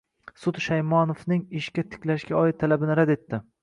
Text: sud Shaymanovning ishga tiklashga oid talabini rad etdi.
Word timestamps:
sud 0.45 0.57
Shaymanovning 0.67 1.45
ishga 1.61 1.87
tiklashga 1.93 2.43
oid 2.43 2.61
talabini 2.65 3.01
rad 3.03 3.19
etdi. 3.21 3.47